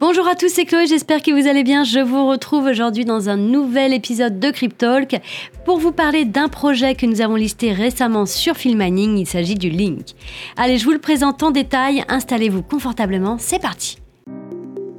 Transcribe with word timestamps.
Bonjour 0.00 0.28
à 0.28 0.36
tous, 0.36 0.48
c'est 0.48 0.64
Chloé, 0.64 0.86
j'espère 0.86 1.22
que 1.22 1.32
vous 1.32 1.48
allez 1.48 1.64
bien. 1.64 1.82
Je 1.82 1.98
vous 1.98 2.28
retrouve 2.28 2.66
aujourd'hui 2.66 3.04
dans 3.04 3.28
un 3.28 3.36
nouvel 3.36 3.92
épisode 3.92 4.38
de 4.38 4.52
Cryptalk 4.52 5.20
pour 5.64 5.78
vous 5.78 5.90
parler 5.90 6.24
d'un 6.24 6.46
projet 6.46 6.94
que 6.94 7.04
nous 7.04 7.20
avons 7.20 7.34
listé 7.34 7.72
récemment 7.72 8.24
sur 8.24 8.56
Filmining. 8.56 9.18
Il 9.18 9.26
s'agit 9.26 9.56
du 9.56 9.70
Link. 9.70 10.14
Allez, 10.56 10.78
je 10.78 10.84
vous 10.84 10.92
le 10.92 11.00
présente 11.00 11.42
en 11.42 11.50
détail. 11.50 12.04
Installez-vous 12.08 12.62
confortablement, 12.62 13.38
c'est 13.40 13.60
parti. 13.60 13.98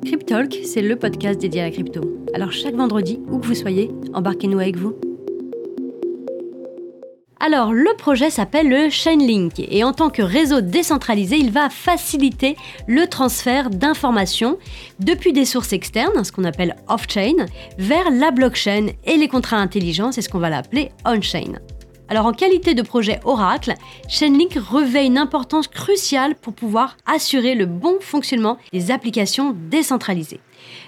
Cryptalk, 0.04 0.58
c'est 0.66 0.82
le 0.82 0.98
podcast 0.98 1.40
dédié 1.40 1.62
à 1.62 1.66
la 1.66 1.72
crypto. 1.72 2.02
Alors 2.34 2.52
chaque 2.52 2.76
vendredi, 2.76 3.22
où 3.32 3.38
que 3.40 3.48
vous 3.48 3.56
soyez, 3.56 3.90
embarquez-nous 4.14 4.60
avec 4.60 4.76
vous. 4.76 4.96
Alors, 7.42 7.72
le 7.72 7.96
projet 7.98 8.30
s'appelle 8.30 8.68
le 8.68 8.90
Chainlink 8.90 9.60
et 9.60 9.86
en 9.86 9.94
tant 9.94 10.10
que 10.10 10.22
réseau 10.22 10.60
décentralisé, 10.60 11.38
il 11.38 11.52
va 11.52 11.70
faciliter 11.70 12.58
le 12.86 13.08
transfert 13.08 13.70
d'informations 13.70 14.58
depuis 15.00 15.32
des 15.32 15.46
sources 15.46 15.72
externes, 15.72 16.26
ce 16.26 16.34
qu'on 16.34 16.44
appelle 16.44 16.76
off-chain, 16.90 17.46
vers 17.78 18.12
la 18.12 18.32
blockchain 18.32 18.88
et 19.06 19.16
les 19.16 19.30
contrats 19.30 19.58
intelligents, 19.58 20.12
c'est 20.12 20.22
ce 20.22 20.28
qu'on 20.28 20.40
va 20.40 20.50
l'appeler 20.50 20.92
on-chain. 21.06 21.54
Alors 22.10 22.26
en 22.26 22.34
qualité 22.34 22.74
de 22.74 22.82
projet 22.82 23.20
Oracle, 23.24 23.76
Chainlink 24.08 24.56
revêt 24.56 25.06
une 25.06 25.20
importance 25.20 25.68
cruciale 25.68 26.34
pour 26.34 26.54
pouvoir 26.54 26.98
assurer 27.06 27.54
le 27.54 27.68
bon 27.68 28.00
fonctionnement 28.02 28.58
des 28.74 28.90
applications 28.90 29.56
décentralisées. 29.70 30.40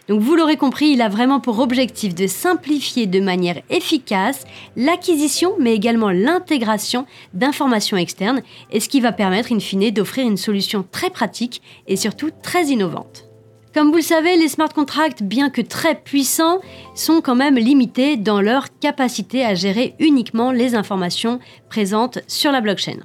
Donc 0.10 0.22
vous 0.22 0.36
l'aurez 0.36 0.58
compris, 0.58 0.88
il 0.88 1.02
a 1.02 1.10
vraiment 1.10 1.40
pour 1.40 1.60
objectif 1.60 2.16
de 2.16 2.26
simplifier 2.26 3.06
de 3.06 3.20
manière 3.20 3.62
efficace 3.70 4.46
l'acquisition 4.76 5.54
mais 5.60 5.76
également 5.76 6.10
l'intégration 6.10 7.06
d'informations 7.36 7.98
externes 7.98 8.42
et 8.72 8.80
ce 8.80 8.90
qui 8.90 9.00
va 9.00 9.12
permettre 9.12 9.54
in 9.54 9.60
fine 9.60 9.92
d'offrir 9.92 10.26
une 10.26 10.38
solution 10.38 10.84
très 10.90 11.12
pratique 11.12 11.62
et 11.88 11.98
surtout 11.98 12.32
très 12.42 12.66
innovante. 12.66 13.31
Comme 13.74 13.90
vous 13.90 13.98
le 13.98 14.02
savez, 14.02 14.36
les 14.36 14.50
smart 14.50 14.68
contracts, 14.68 15.24
bien 15.24 15.50
que 15.50 15.62
très 15.62 15.96
puissants, 15.96 16.60
sont 16.94 17.22
quand 17.22 17.36
même 17.36 17.56
limités 17.56 18.18
dans 18.18 18.42
leur 18.42 18.68
capacité 18.80 19.46
à 19.46 19.56
gérer 19.56 19.96
uniquement 20.00 20.52
les 20.52 20.76
informations 20.76 21.40
présentes 21.70 22.20
sur 22.28 22.52
la 22.52 22.60
blockchain. 22.60 22.98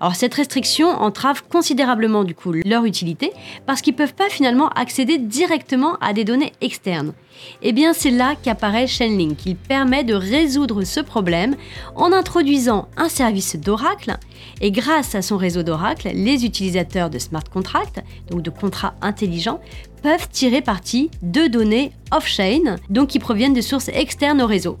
Alors 0.00 0.14
cette 0.14 0.34
restriction 0.34 0.88
entrave 0.88 1.42
considérablement 1.48 2.24
leur 2.64 2.84
utilité 2.84 3.32
parce 3.66 3.80
qu'ils 3.80 3.94
ne 3.94 3.98
peuvent 3.98 4.14
pas 4.14 4.28
finalement 4.28 4.68
accéder 4.68 5.18
directement 5.18 5.96
à 6.00 6.12
des 6.12 6.24
données 6.24 6.52
externes. 6.60 7.14
Et 7.62 7.70
eh 7.70 7.72
bien 7.72 7.92
c'est 7.92 8.10
là 8.10 8.34
qu'apparaît 8.40 8.86
Chainlink. 8.86 9.46
Il 9.46 9.56
permet 9.56 10.04
de 10.04 10.14
résoudre 10.14 10.84
ce 10.84 11.00
problème 11.00 11.56
en 11.96 12.12
introduisant 12.12 12.88
un 12.96 13.08
service 13.08 13.56
d'Oracle 13.56 14.16
et 14.60 14.70
grâce 14.70 15.14
à 15.14 15.22
son 15.22 15.38
réseau 15.38 15.62
d'Oracle, 15.62 16.10
les 16.14 16.44
utilisateurs 16.44 17.10
de 17.10 17.18
smart 17.18 17.44
contracts, 17.50 18.02
donc 18.30 18.42
de 18.42 18.50
contrats 18.50 18.94
intelligents, 19.00 19.60
peuvent 20.02 20.28
tirer 20.30 20.60
parti 20.60 21.10
de 21.22 21.46
données 21.46 21.92
off-chain, 22.10 22.76
donc 22.90 23.08
qui 23.08 23.18
proviennent 23.18 23.54
de 23.54 23.60
sources 23.60 23.88
externes 23.88 24.42
au 24.42 24.46
réseau. 24.46 24.78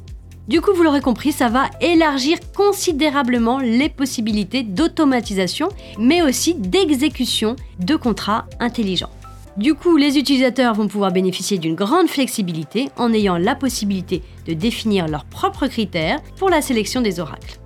Du 0.48 0.60
coup, 0.60 0.72
vous 0.74 0.82
l'aurez 0.82 1.00
compris, 1.00 1.30
ça 1.30 1.48
va 1.48 1.70
élargir 1.80 2.38
considérablement 2.54 3.58
les 3.58 3.88
possibilités 3.88 4.64
d'automatisation, 4.64 5.68
mais 5.98 6.20
aussi 6.22 6.54
d'exécution 6.54 7.54
de 7.78 7.94
contrats 7.94 8.46
intelligents. 8.58 9.10
Du 9.56 9.74
coup, 9.74 9.96
les 9.96 10.18
utilisateurs 10.18 10.74
vont 10.74 10.88
pouvoir 10.88 11.12
bénéficier 11.12 11.58
d'une 11.58 11.74
grande 11.74 12.08
flexibilité 12.08 12.88
en 12.96 13.12
ayant 13.12 13.36
la 13.36 13.54
possibilité 13.54 14.22
de 14.46 14.54
définir 14.54 15.06
leurs 15.08 15.26
propres 15.26 15.68
critères 15.68 16.20
pour 16.38 16.48
la 16.50 16.62
sélection 16.62 17.02
des 17.02 17.20
oracles. 17.20 17.58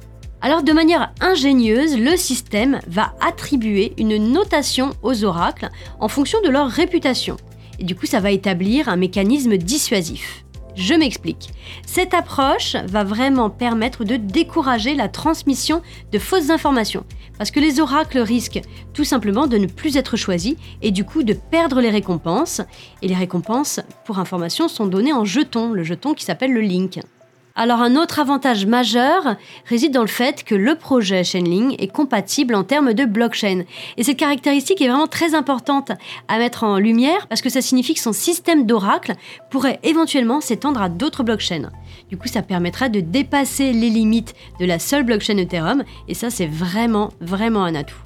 Alors 0.43 0.63
de 0.63 0.73
manière 0.73 1.13
ingénieuse, 1.21 1.99
le 1.99 2.17
système 2.17 2.81
va 2.89 3.15
attribuer 3.21 3.95
une 3.99 4.33
notation 4.33 4.91
aux 5.03 5.25
oracles 5.25 5.71
en 5.99 6.09
fonction 6.09 6.41
de 6.43 6.51
leur 6.51 6.69
réputation. 6.69 7.37
Et 7.79 7.85
du 7.85 7.95
coup, 7.95 8.07
ça 8.07 8.21
va 8.21 8.31
établir 8.31 8.89
un 8.89 8.97
mécanisme 8.97 9.57
dissuasif. 9.57 10.45
Je 10.77 10.93
m'explique. 10.93 11.51
Cette 11.87 12.13
approche 12.13 12.77
va 12.87 13.03
vraiment 13.03 13.49
permettre 13.49 14.05
de 14.05 14.17
décourager 14.17 14.95
la 14.95 15.09
transmission 15.09 15.81
de 16.13 16.19
fausses 16.19 16.51
informations, 16.51 17.05
parce 17.39 17.51
que 17.51 17.61
les 17.61 17.81
oracles 17.81 18.19
risquent 18.19 18.61
tout 18.93 19.05
simplement 19.05 19.47
de 19.47 19.57
ne 19.57 19.67
plus 19.67 19.97
être 19.97 20.17
choisis 20.17 20.57
et 20.83 20.91
du 20.91 21.05
coup 21.05 21.23
de 21.23 21.33
perdre 21.33 21.81
les 21.81 21.91
récompenses. 21.91 22.61
Et 23.01 23.09
les 23.09 23.15
récompenses, 23.15 23.81
pour 24.05 24.19
information, 24.19 24.69
sont 24.69 24.87
données 24.87 25.15
en 25.15 25.25
jetons, 25.25 25.73
le 25.73 25.83
jeton 25.83 26.13
qui 26.13 26.27
s'appelle 26.27 26.53
le 26.53 26.61
link. 26.61 27.01
Alors 27.59 27.81
un 27.81 27.97
autre 27.97 28.19
avantage 28.19 28.67
majeur 28.67 29.35
réside 29.65 29.91
dans 29.91 30.03
le 30.03 30.09
fait 30.09 30.45
que 30.45 30.55
le 30.55 30.75
projet 30.75 31.25
Chainlink 31.25 31.83
est 31.83 31.89
compatible 31.89 32.55
en 32.55 32.65
termes 32.65 32.93
de 32.93 33.07
blockchain. 33.07 33.63
Et 33.97 34.03
cette 34.03 34.19
caractéristique 34.19 34.83
est 34.83 34.89
vraiment 34.89 35.07
très 35.07 35.35
importante 35.35 35.91
à 36.29 36.37
mettre 36.37 36.65
en 36.65 36.79
lumière 36.79 37.27
parce 37.29 37.41
que 37.41 37.49
ça 37.49 37.63
signifie 37.63 37.95
que 37.95 38.01
son 38.01 38.13
système 38.13 38.67
d'oracle 38.67 39.15
pourrait 39.51 39.81
éventuellement 39.85 40.43
s'étendre 40.43 40.83
à 40.83 40.91
d'autres 40.91 41.23
blockchains. 41.23 41.71
Du 42.11 42.19
coup, 42.19 42.29
ça 42.29 42.43
permettra 42.43 42.91
de 42.91 43.01
dépasser 43.01 43.73
les 43.73 43.89
limites 43.89 44.35
de 44.61 44.67
la 44.67 44.79
seule 44.79 45.05
blockchain 45.05 45.39
Ethereum 45.39 45.83
et 46.09 46.15
ça 46.15 46.29
c'est 46.29 46.47
vraiment 46.47 47.09
vraiment 47.21 47.65
un 47.65 47.75
atout. 47.75 48.06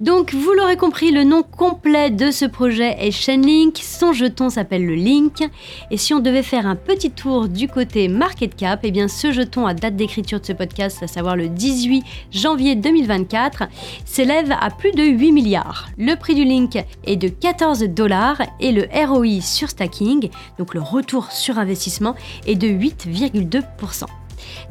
Donc, 0.00 0.32
vous 0.32 0.52
l'aurez 0.52 0.76
compris, 0.76 1.10
le 1.10 1.24
nom 1.24 1.42
complet 1.42 2.10
de 2.10 2.30
ce 2.30 2.44
projet 2.44 2.94
est 3.00 3.10
Chainlink. 3.10 3.78
Son 3.82 4.12
jeton 4.12 4.48
s'appelle 4.48 4.86
le 4.86 4.94
Link. 4.94 5.42
Et 5.90 5.96
si 5.96 6.14
on 6.14 6.20
devait 6.20 6.44
faire 6.44 6.68
un 6.68 6.76
petit 6.76 7.10
tour 7.10 7.48
du 7.48 7.66
côté 7.66 8.06
market 8.06 8.54
cap, 8.54 8.78
eh 8.84 8.92
bien, 8.92 9.08
ce 9.08 9.32
jeton 9.32 9.66
à 9.66 9.74
date 9.74 9.96
d'écriture 9.96 10.38
de 10.38 10.46
ce 10.46 10.52
podcast, 10.52 11.02
à 11.02 11.08
savoir 11.08 11.34
le 11.34 11.48
18 11.48 12.04
janvier 12.30 12.76
2024, 12.76 13.64
s'élève 14.04 14.52
à 14.60 14.70
plus 14.70 14.92
de 14.92 15.02
8 15.02 15.32
milliards. 15.32 15.88
Le 15.98 16.14
prix 16.14 16.36
du 16.36 16.44
Link 16.44 16.78
est 17.04 17.16
de 17.16 17.26
14 17.26 17.80
dollars 17.88 18.40
et 18.60 18.70
le 18.70 18.86
ROI 19.04 19.40
sur 19.40 19.68
stacking, 19.68 20.30
donc 20.60 20.74
le 20.74 20.80
retour 20.80 21.32
sur 21.32 21.58
investissement, 21.58 22.14
est 22.46 22.54
de 22.54 22.68
8,2%. 22.68 24.04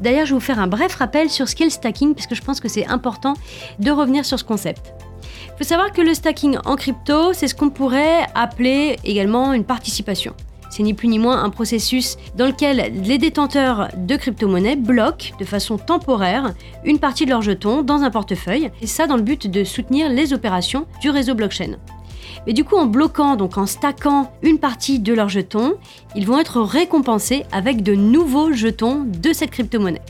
D'ailleurs, 0.00 0.24
je 0.24 0.30
vais 0.30 0.38
vous 0.38 0.44
faire 0.44 0.58
un 0.58 0.68
bref 0.68 0.94
rappel 0.94 1.28
sur 1.28 1.46
ce 1.50 1.54
qu'est 1.54 1.64
le 1.64 1.70
stacking, 1.70 2.14
puisque 2.14 2.34
je 2.34 2.40
pense 2.40 2.60
que 2.60 2.68
c'est 2.68 2.86
important 2.86 3.34
de 3.78 3.90
revenir 3.90 4.24
sur 4.24 4.38
ce 4.38 4.44
concept. 4.44 4.94
Il 5.58 5.64
faut 5.64 5.70
savoir 5.70 5.92
que 5.92 6.02
le 6.02 6.14
stacking 6.14 6.56
en 6.66 6.76
crypto, 6.76 7.32
c'est 7.32 7.48
ce 7.48 7.54
qu'on 7.56 7.70
pourrait 7.70 8.28
appeler 8.36 8.96
également 9.02 9.52
une 9.52 9.64
participation. 9.64 10.32
C'est 10.70 10.84
ni 10.84 10.94
plus 10.94 11.08
ni 11.08 11.18
moins 11.18 11.42
un 11.42 11.50
processus 11.50 12.16
dans 12.36 12.46
lequel 12.46 12.92
les 13.02 13.18
détenteurs 13.18 13.88
de 13.96 14.14
crypto-monnaies 14.14 14.76
bloquent 14.76 15.36
de 15.36 15.44
façon 15.44 15.76
temporaire 15.76 16.54
une 16.84 17.00
partie 17.00 17.24
de 17.24 17.30
leurs 17.30 17.42
jetons 17.42 17.82
dans 17.82 18.02
un 18.02 18.10
portefeuille, 18.10 18.70
et 18.80 18.86
ça 18.86 19.08
dans 19.08 19.16
le 19.16 19.22
but 19.22 19.50
de 19.50 19.64
soutenir 19.64 20.08
les 20.08 20.32
opérations 20.32 20.86
du 21.00 21.10
réseau 21.10 21.34
blockchain. 21.34 21.76
Mais 22.46 22.52
du 22.52 22.62
coup, 22.62 22.76
en 22.76 22.86
bloquant, 22.86 23.34
donc 23.34 23.58
en 23.58 23.66
stackant 23.66 24.30
une 24.42 24.60
partie 24.60 25.00
de 25.00 25.12
leurs 25.12 25.28
jetons, 25.28 25.74
ils 26.14 26.24
vont 26.24 26.38
être 26.38 26.60
récompensés 26.60 27.44
avec 27.50 27.82
de 27.82 27.96
nouveaux 27.96 28.52
jetons 28.52 29.02
de 29.04 29.32
cette 29.32 29.50
crypto-monnaie. 29.50 30.02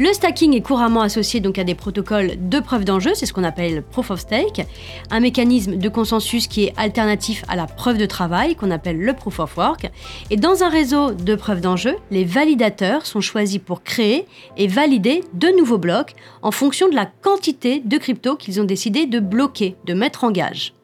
Le 0.00 0.12
stacking 0.12 0.54
est 0.54 0.60
couramment 0.60 1.00
associé 1.00 1.40
donc 1.40 1.58
à 1.58 1.64
des 1.64 1.74
protocoles 1.74 2.34
de 2.48 2.60
preuve 2.60 2.84
d'enjeu, 2.84 3.10
c'est 3.14 3.26
ce 3.26 3.32
qu'on 3.32 3.42
appelle 3.42 3.82
proof 3.82 4.12
of 4.12 4.20
stake, 4.20 4.64
un 5.10 5.18
mécanisme 5.18 5.74
de 5.74 5.88
consensus 5.88 6.46
qui 6.46 6.66
est 6.66 6.74
alternatif 6.76 7.44
à 7.48 7.56
la 7.56 7.66
preuve 7.66 7.98
de 7.98 8.06
travail 8.06 8.54
qu'on 8.54 8.70
appelle 8.70 9.00
le 9.00 9.12
proof 9.12 9.40
of 9.40 9.56
work. 9.56 9.90
Et 10.30 10.36
dans 10.36 10.62
un 10.62 10.68
réseau 10.68 11.10
de 11.10 11.34
preuve 11.34 11.60
d'enjeu, 11.60 11.96
les 12.12 12.22
validateurs 12.22 13.06
sont 13.06 13.20
choisis 13.20 13.58
pour 13.58 13.82
créer 13.82 14.26
et 14.56 14.68
valider 14.68 15.24
de 15.34 15.48
nouveaux 15.48 15.78
blocs 15.78 16.14
en 16.42 16.52
fonction 16.52 16.88
de 16.88 16.94
la 16.94 17.06
quantité 17.06 17.82
de 17.84 17.98
crypto 17.98 18.36
qu'ils 18.36 18.60
ont 18.60 18.64
décidé 18.64 19.06
de 19.06 19.18
bloquer, 19.18 19.74
de 19.84 19.94
mettre 19.94 20.22
en 20.22 20.30
gage. 20.30 20.74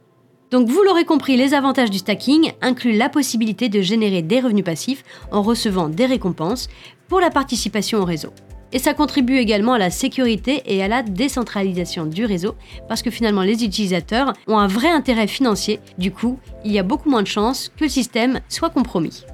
Donc 0.51 0.67
vous 0.69 0.83
l'aurez 0.83 1.05
compris, 1.05 1.37
les 1.37 1.55
avantages 1.55 1.91
du 1.91 1.99
stacking 1.99 2.51
incluent 2.61 2.97
la 2.97 3.09
possibilité 3.09 3.69
de 3.69 3.81
générer 3.81 4.23
des 4.23 4.41
revenus 4.41 4.65
passifs 4.65 5.05
en 5.31 5.43
recevant 5.43 5.89
des 5.89 6.07
récompenses 6.07 6.69
pour 7.07 7.21
la 7.21 7.31
participation 7.31 8.01
au 8.01 8.05
réseau. 8.05 8.33
Et 8.75 8.81
ça 8.81 8.93
contribue 8.93 9.39
également 9.39 9.75
à 9.75 9.79
la 9.79 9.91
sécurité 9.91 10.63
et 10.67 10.83
à 10.83 10.89
la 10.89 11.05
décentralisation 11.05 12.07
du 12.07 12.25
réseau, 12.25 12.57
parce 12.89 13.03
que 13.03 13.11
finalement 13.11 13.43
les 13.43 13.65
utilisateurs 13.65 14.33
ont 14.49 14.59
un 14.59 14.67
vrai 14.67 14.91
intérêt 14.91 15.29
financier, 15.29 15.79
du 15.97 16.11
coup 16.11 16.39
il 16.65 16.73
y 16.73 16.79
a 16.81 16.83
beaucoup 16.83 17.09
moins 17.09 17.23
de 17.23 17.29
chances 17.29 17.71
que 17.77 17.85
le 17.85 17.89
système 17.89 18.41
soit 18.49 18.71
compromis. 18.71 19.25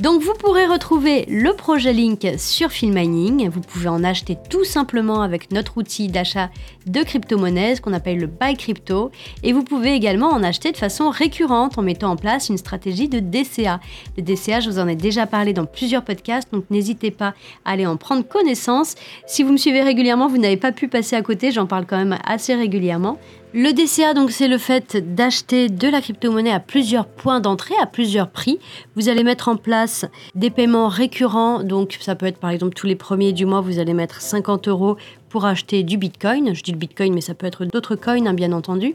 Donc 0.00 0.22
vous 0.22 0.32
pourrez 0.32 0.66
retrouver 0.66 1.26
le 1.28 1.52
projet 1.52 1.92
Link 1.92 2.26
sur 2.38 2.70
Filmining. 2.70 3.50
Vous 3.50 3.60
pouvez 3.60 3.88
en 3.88 4.02
acheter 4.02 4.38
tout 4.48 4.64
simplement 4.64 5.20
avec 5.20 5.52
notre 5.52 5.76
outil 5.76 6.08
d'achat 6.08 6.48
de 6.86 7.02
crypto-monnaies, 7.02 7.80
qu'on 7.82 7.92
appelle 7.92 8.18
le 8.18 8.26
Buy 8.26 8.56
Crypto. 8.56 9.10
Et 9.42 9.52
vous 9.52 9.62
pouvez 9.62 9.92
également 9.92 10.28
en 10.28 10.42
acheter 10.42 10.72
de 10.72 10.78
façon 10.78 11.10
récurrente 11.10 11.76
en 11.76 11.82
mettant 11.82 12.12
en 12.12 12.16
place 12.16 12.48
une 12.48 12.56
stratégie 12.56 13.10
de 13.10 13.20
DCA. 13.20 13.78
Le 14.16 14.22
DCA, 14.22 14.60
je 14.60 14.70
vous 14.70 14.78
en 14.78 14.88
ai 14.88 14.96
déjà 14.96 15.26
parlé 15.26 15.52
dans 15.52 15.66
plusieurs 15.66 16.02
podcasts, 16.02 16.50
donc 16.50 16.64
n'hésitez 16.70 17.10
pas 17.10 17.34
à 17.66 17.72
aller 17.72 17.86
en 17.86 17.98
prendre 17.98 18.26
connaissance. 18.26 18.94
Si 19.26 19.42
vous 19.42 19.52
me 19.52 19.58
suivez 19.58 19.82
régulièrement, 19.82 20.28
vous 20.28 20.38
n'avez 20.38 20.56
pas 20.56 20.72
pu 20.72 20.88
passer 20.88 21.14
à 21.14 21.20
côté, 21.20 21.50
j'en 21.50 21.66
parle 21.66 21.84
quand 21.84 21.98
même 21.98 22.16
assez 22.24 22.54
régulièrement. 22.54 23.18
Le 23.52 23.72
DCA, 23.72 24.14
donc, 24.14 24.30
c'est 24.30 24.46
le 24.46 24.58
fait 24.58 24.96
d'acheter 25.16 25.68
de 25.68 25.88
la 25.88 26.00
crypto-monnaie 26.00 26.52
à 26.52 26.60
plusieurs 26.60 27.06
points 27.06 27.40
d'entrée, 27.40 27.74
à 27.82 27.86
plusieurs 27.86 28.30
prix. 28.30 28.60
Vous 28.94 29.08
allez 29.08 29.24
mettre 29.24 29.48
en 29.48 29.56
place 29.56 30.06
des 30.36 30.50
paiements 30.50 30.86
récurrents. 30.86 31.64
Donc, 31.64 31.98
ça 32.00 32.14
peut 32.14 32.26
être 32.26 32.38
par 32.38 32.50
exemple 32.50 32.74
tous 32.74 32.86
les 32.86 32.94
premiers 32.94 33.32
du 33.32 33.46
mois, 33.46 33.60
vous 33.60 33.80
allez 33.80 33.92
mettre 33.92 34.20
50 34.20 34.68
euros 34.68 34.96
pour 35.30 35.46
acheter 35.46 35.82
du 35.82 35.96
Bitcoin. 35.96 36.54
Je 36.54 36.62
dis 36.62 36.72
le 36.72 36.76
Bitcoin, 36.76 37.14
mais 37.14 37.22
ça 37.22 37.32
peut 37.34 37.46
être 37.46 37.64
d'autres 37.64 37.96
coins, 37.96 38.26
hein, 38.26 38.34
bien 38.34 38.52
entendu. 38.52 38.94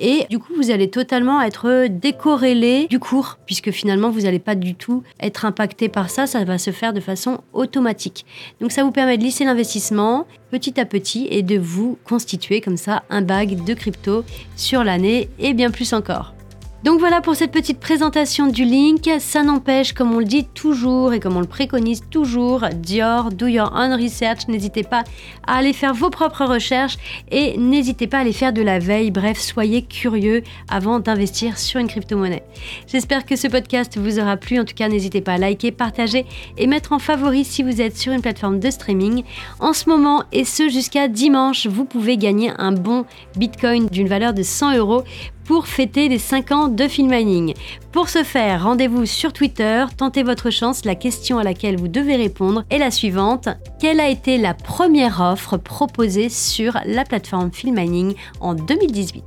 Et 0.00 0.26
du 0.30 0.38
coup, 0.38 0.52
vous 0.56 0.70
allez 0.70 0.90
totalement 0.90 1.40
être 1.40 1.86
décorrélé 1.88 2.86
du 2.88 2.98
cours, 2.98 3.38
puisque 3.46 3.70
finalement, 3.70 4.10
vous 4.10 4.22
n'allez 4.22 4.38
pas 4.38 4.54
du 4.54 4.74
tout 4.74 5.02
être 5.20 5.44
impacté 5.44 5.88
par 5.88 6.08
ça. 6.10 6.26
Ça 6.26 6.44
va 6.44 6.58
se 6.58 6.70
faire 6.70 6.92
de 6.92 7.00
façon 7.00 7.40
automatique. 7.52 8.24
Donc, 8.60 8.72
ça 8.72 8.82
vous 8.82 8.92
permet 8.92 9.18
de 9.18 9.22
lisser 9.22 9.44
l'investissement 9.44 10.26
petit 10.50 10.80
à 10.80 10.84
petit 10.84 11.28
et 11.30 11.42
de 11.42 11.58
vous 11.58 11.98
constituer 12.04 12.60
comme 12.60 12.76
ça 12.76 13.02
un 13.10 13.22
bag 13.22 13.64
de 13.64 13.74
crypto 13.74 14.24
sur 14.56 14.82
l'année 14.82 15.28
et 15.38 15.52
bien 15.52 15.70
plus 15.70 15.92
encore. 15.92 16.34
Donc 16.84 17.00
voilà 17.00 17.20
pour 17.20 17.34
cette 17.34 17.50
petite 17.50 17.80
présentation 17.80 18.46
du 18.46 18.64
link. 18.64 19.10
Ça 19.18 19.42
n'empêche, 19.42 19.92
comme 19.92 20.14
on 20.14 20.20
le 20.20 20.24
dit 20.24 20.44
toujours 20.44 21.12
et 21.12 21.18
comme 21.18 21.36
on 21.36 21.40
le 21.40 21.46
préconise 21.46 22.04
toujours, 22.08 22.66
Dior, 22.72 23.30
do 23.30 23.48
your 23.48 23.72
own 23.74 23.92
research. 24.00 24.46
N'hésitez 24.46 24.84
pas 24.84 25.02
à 25.44 25.56
aller 25.56 25.72
faire 25.72 25.92
vos 25.92 26.08
propres 26.08 26.44
recherches 26.44 26.96
et 27.32 27.58
n'hésitez 27.58 28.06
pas 28.06 28.18
à 28.18 28.20
aller 28.20 28.32
faire 28.32 28.52
de 28.52 28.62
la 28.62 28.78
veille. 28.78 29.10
Bref, 29.10 29.40
soyez 29.40 29.82
curieux 29.82 30.44
avant 30.68 31.00
d'investir 31.00 31.58
sur 31.58 31.80
une 31.80 31.88
crypto-monnaie. 31.88 32.44
J'espère 32.86 33.26
que 33.26 33.34
ce 33.34 33.48
podcast 33.48 33.98
vous 33.98 34.20
aura 34.20 34.36
plu. 34.36 34.60
En 34.60 34.64
tout 34.64 34.74
cas, 34.76 34.88
n'hésitez 34.88 35.20
pas 35.20 35.32
à 35.32 35.38
liker, 35.38 35.72
partager 35.72 36.26
et 36.58 36.68
mettre 36.68 36.92
en 36.92 37.00
favori 37.00 37.44
si 37.44 37.64
vous 37.64 37.80
êtes 37.80 37.96
sur 37.96 38.12
une 38.12 38.22
plateforme 38.22 38.60
de 38.60 38.70
streaming. 38.70 39.24
En 39.58 39.72
ce 39.72 39.88
moment, 39.88 40.22
et 40.30 40.44
ce 40.44 40.68
jusqu'à 40.68 41.08
dimanche, 41.08 41.66
vous 41.66 41.84
pouvez 41.84 42.16
gagner 42.16 42.52
un 42.56 42.70
bon 42.70 43.04
Bitcoin 43.36 43.86
d'une 43.86 44.08
valeur 44.08 44.32
de 44.32 44.44
100 44.44 44.76
euros 44.76 45.02
pour 45.48 45.66
fêter 45.66 46.10
les 46.10 46.18
5 46.18 46.52
ans 46.52 46.68
de 46.68 46.86
Filmining. 46.86 47.54
Pour 47.90 48.10
ce 48.10 48.22
faire, 48.22 48.64
rendez-vous 48.64 49.06
sur 49.06 49.32
Twitter, 49.32 49.86
tentez 49.96 50.22
votre 50.22 50.50
chance. 50.50 50.84
La 50.84 50.94
question 50.94 51.38
à 51.38 51.42
laquelle 51.42 51.78
vous 51.78 51.88
devez 51.88 52.16
répondre 52.16 52.64
est 52.68 52.76
la 52.76 52.90
suivante. 52.90 53.48
Quelle 53.80 53.98
a 53.98 54.10
été 54.10 54.36
la 54.36 54.52
première 54.52 55.22
offre 55.22 55.56
proposée 55.56 56.28
sur 56.28 56.76
la 56.84 57.04
plateforme 57.04 57.50
Filmining 57.50 58.14
en 58.40 58.52
2018 58.52 59.24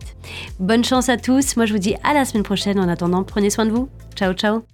Bonne 0.60 0.84
chance 0.84 1.10
à 1.10 1.18
tous, 1.18 1.58
moi 1.58 1.66
je 1.66 1.74
vous 1.74 1.80
dis 1.80 1.96
à 2.04 2.14
la 2.14 2.24
semaine 2.24 2.44
prochaine. 2.44 2.80
En 2.80 2.88
attendant, 2.88 3.24
prenez 3.24 3.50
soin 3.50 3.66
de 3.66 3.72
vous. 3.72 3.90
Ciao 4.16 4.34
ciao 4.34 4.72